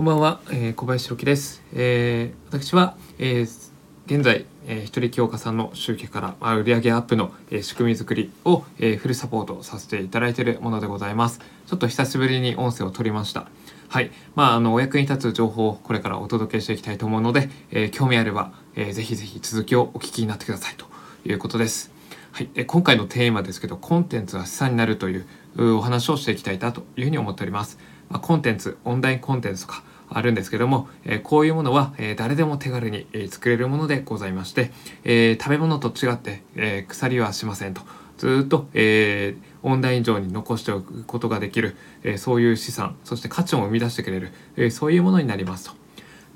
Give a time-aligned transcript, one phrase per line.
[0.00, 1.62] こんばんは、えー、小林弘樹です。
[1.74, 3.70] えー私は、えー
[4.06, 11.40] 現在、えー、一人清香さんの集客から、まあ、売上アップの、えー仕組み作りを、えーフルサポートさせていただいているものでございます。
[11.66, 13.50] ちょっと久しぶりに音声を取りました。
[13.90, 14.10] はい。
[14.36, 20.86] まあ、あの、お役に立つ情報をこれからお届けしていきたいと思うので、えー興味あれば、えーぜひぜひ続きをお聞きになってくださいと
[21.26, 21.92] いうことです。
[22.32, 25.26] はい、え今回のテーマですけどコンテンツは資産になるという
[25.56, 27.78] うお話をしていきたいなというふうに思っております。
[28.08, 34.70] ま、コンテンツオンラインコンテンツとかあるんですけども、えこういうものは、え誰でも手軽に、え作れるものでございまして、
[35.04, 37.82] え食べ物と違って、えー腐りはしませんと
[38.18, 45.80] ずっと、えーオンライン上に残しておくことができる、えーそういう資産そして価値を生み出してくれる、えーそういうものになりますと。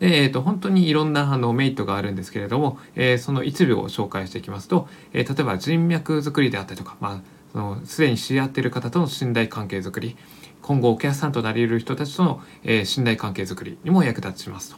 [0.00, 7.20] で、えー、と本当にいろんなあのメリットがあるんですけれども、えその一部を紹介していきますと、え例えば人脈作りであったりとか、まあ、
[7.54, 10.16] そのすでに知り合っている方との信頼関係づくり
[10.60, 14.76] 今後お客さんとなり得る人たちとの、えー信頼関係づくりにも役立ちますと。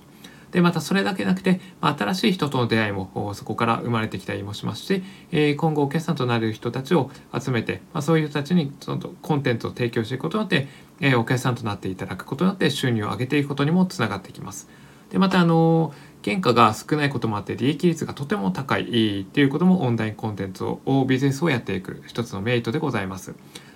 [0.51, 10.69] でまたそれだけなくて、まあ、新しい人との出会いもそこから生まれてきたりもしますし、えー今後お客さんとなる人たちを集めて、まあ、そういう人たちにそのコンテンツを提供していくことによって、
[11.01, 14.69] えーお客さんとなっていただくことによって収入を上げていくことにもつながってきます。
[15.11, 15.95] でまたあの
[16.27, 23.33] 原価が少ないこともあって利益率がとても高いっていうこともオンラインコンテンツをビジネスをやっていく一つのメリットでございます。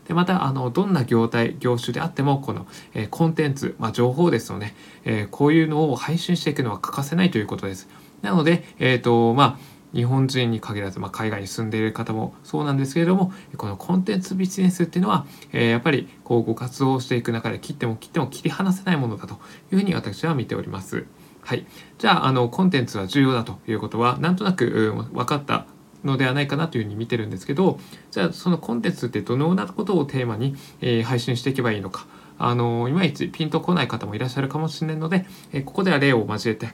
[0.09, 7.89] でまたあのどんな業態業種であってもこの、えーコンテンツ、まあ、情報ですので、えーこういうのを配信していくのは欠かせないということです。
[8.21, 9.59] なので、えーとまあ、
[9.95, 19.35] 日本人に限らず、まあ、海外に住んでいる方もそうなんですけれどもこのコンテンツビジネスっていうのは、えーやっぱりこうご活動していく中で切っても切っても切り離せないものだと
[19.73, 21.07] いうふうに私は見ております。
[21.51, 21.67] はい、
[21.99, 25.67] じゃああのコンテンツは重要だということはなんとなくうん分かった
[26.05, 27.81] のではないかなというふうに見てるんですけど
[28.13, 32.07] じゃあそのコンテンツってどのようなことをテーマに、えー配信していけばいいのか
[32.39, 36.69] あのいまいちピンとこない方もいらっしゃるかもしれないので、えーここでは例を交えて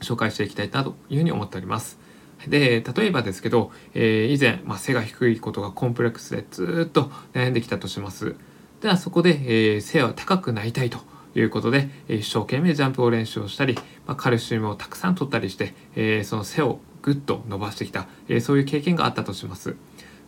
[0.00, 2.00] 紹介していきたいなというふうに思っております。
[2.48, 8.34] で例えばですけど、えー以前、まあ、背が低いことがコンプレックスでずっと悩んできたとします。
[8.80, 10.98] ではそこで、えー背は高くなりたいと
[11.40, 13.74] いうことで、え一生懸命ジャンプを練習をしたり、
[14.06, 19.76] まあ、カルシウムをたくさん取ったりして、えーその背をぐっと伸ばしてきた、えーそういう経験があったとします。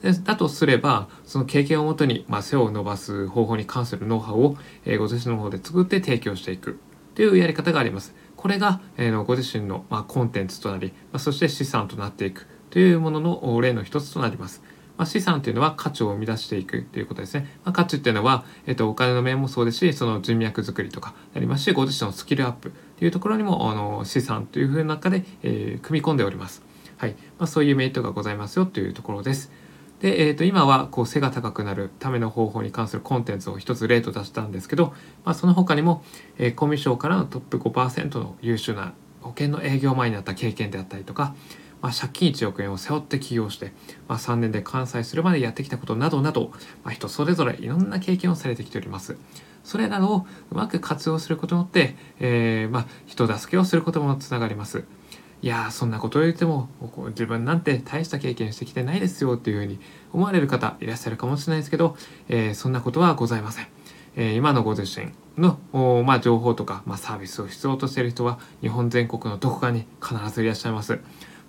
[0.02, 6.78] でだとすればその経験をもとに、まあ、背を伸ばす方法に関するノウハウを、えーご自身の方で作って提供していく
[7.14, 8.14] というやり方があります。
[8.36, 14.62] これが、えーご自身の、まあ、コンテンツとなり、まあ、そして資産となっていくというものの例の一つとなります。
[15.02, 17.48] まあ、資産というのは価値を生み出していくということですね。
[17.64, 26.62] まあ、価値っていうのは、えっと、お金の面もそうですし、その人脈作りとかありますし、ご自身のスキルアップというところにもあの資産というふうな中で、えー組み込んでおります。
[26.98, 29.50] はいまあ、そういうメリットがございますよというところです。
[29.98, 36.04] で、えー、と今はこう背が高くなるための方法に関するコンテンツを一つ例と出したんですけど、まあ、その他にも、
[36.38, 41.34] えーコミュ障からのトップ5%の優秀な保険の営業前になった経験であったりとか、
[41.82, 43.72] まあ、借金1億円を背負って起業して、
[44.08, 46.52] まあ、3年で完済するまでやってきたことなどなど、
[46.84, 49.16] まあ、人それぞれいろんな経験をされてきております。
[49.64, 54.84] それらをうまく活用することによって、えーまあ、人助けをすることもつながります。
[55.42, 56.68] いやそんなことを言っても
[57.08, 59.80] 自分なんて大した経験してきてないですよっていうふうに
[60.12, 61.96] 思われる方いらっしゃるかもしれないですけど、
[62.28, 63.66] えーそんなことはございません。
[64.14, 65.58] えー今のご自身の、
[66.04, 71.00] まあ、情報とか、まあ、サービスを必要としている人は日本全国のどこかに必ずいらっしゃいます。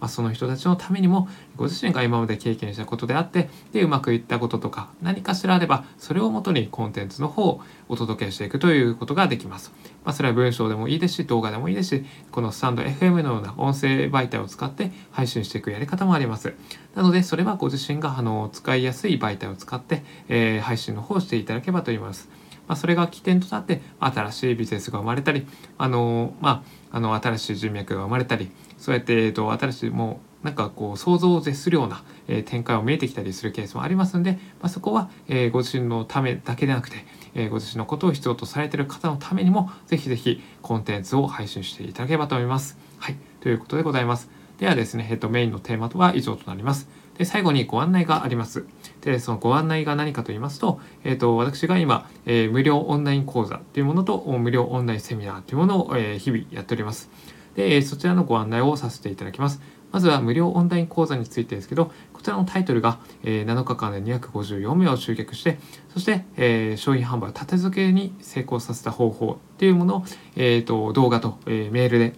[0.03, 9.71] まあ、その人たちのためにもご自身が今まで経験したことであってでうまくいったこととか何かしらあればそれをもとにコンテンツの方をお届けしていくということができます。
[10.03, 16.53] まあ、それは文章でもいいですし動画でもいいですしこのスタンド FM のような音声媒体を使って配信していくやり方もあります。
[16.95, 22.29] なのでそれはご自身があの使いやすい媒体を使って、えー配信の方をしていただければと思います。
[22.67, 25.45] まあ、それが起点となって新しいビジネスが生まれたり
[25.77, 28.51] あの、まあ、あの新しい人脈が生まれたり
[28.83, 36.97] そうやって、えっと、新しいもうなんかこう想像を絶するような、えー展開を見えてきたりするケースもありますので、まあ、そこは、えーご自身のためだけでなくて、
[37.33, 42.77] えーご自身のことを必要とされている方のためにもぜひぜひコンテンツを配信していただければと思います。
[42.99, 44.29] はい、ということでございます。
[44.59, 46.89] ではですね、えっと、メインのテーマとは以上となります。
[47.17, 48.65] で最後にご案内があります。
[48.99, 57.09] でそのご案内が何かと言いますと,、えー、と私が今、えー無料オンライン講座というものと無料オンラインセミナーというものを、えー日々やっております。
[57.55, 59.61] でそちらのご案内をさせていただきます。
[59.93, 65.59] まずは無料オンライン講座についてですけど、こちらのタイトルが、え7日間で254名を集客して、
[65.93, 70.03] そして、え商品販売を立て付けに成功させた方法っていうものを、
[70.35, 72.13] えー、と動画と、えメールで、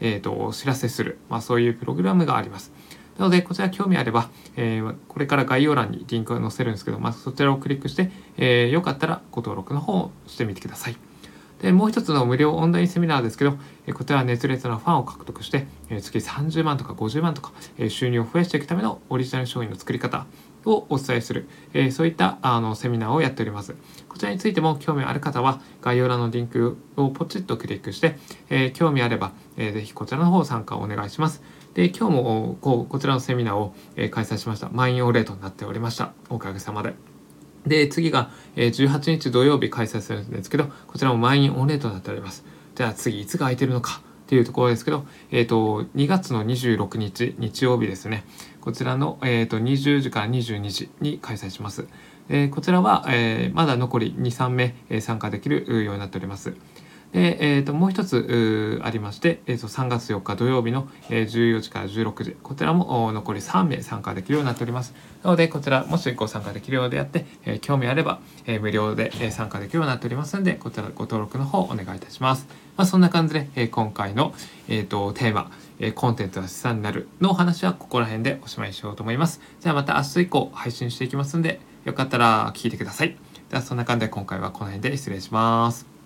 [0.00, 2.72] えー、とお知らせする、まあ、そういうプログラムがあります。
[3.16, 11.09] なので、こちら興味あれば、えーこれから概要欄にリンクを載せるんですけど、まあ、そちらをクリックして、えーよかったらご登録の方をしてみてください。
[11.62, 13.58] でもう一つの無料オンラインセミナーですけど、
[13.92, 15.66] こちらは熱烈なファンを獲得して、
[16.00, 17.52] 月30万とか50万とか、
[17.88, 20.26] 収入を増やしていくためのオリジナル商品の作り方
[20.64, 23.74] をお伝えする、えそういったあのセミナーをやっております。
[24.08, 28.18] こちらについても興味ある方は概要欄のリンクをポチッとクリックして、
[28.48, 31.42] え興味あれば、えー、ぜひこちらの方参加をお願いします。
[31.74, 34.68] で今日もこうこちらのセミナーを、開催しました。
[34.70, 36.12] 満員御礼となっておりました。
[36.28, 37.09] おかげさまで。
[37.66, 42.44] で、次が、え18日土曜日開催するんですけど、こちらも満員御礼となっております。
[42.74, 48.24] じゃあ次、いつが空いてるのかっていうところですけど、えっ、ー、と、2月の26日、日曜日ですね。
[48.60, 51.86] こちらの、えっ、ー、と、20時から22時に開催します。
[52.28, 56.54] えー、こちらは、えまだ残り2、3名、え参加できるようになっております。
[57.12, 72.46] で、えー、ともう一つありまして、えー、と3月4日土曜日の、え、14時から16時こちらも残り3名参加できるようになっておりますなのでこちらもしご参加できるようであって、えー、興味あれば、えー、無料で参加できるようになっておりますのでこちらご登録の方お願いいたします、
[72.76, 74.32] まあ、そんな感じで、えー、今回の、
[74.68, 75.50] えー、とテーマ
[75.94, 79.40] コンテンツは資産になるのお話はここら辺でおしまいしようと思います。
[79.60, 83.16] じゃあまた明日以降配信していきますんで、よかったら聞いてください。
[83.48, 85.99] ではそんな感じで今回はこの辺で失礼します。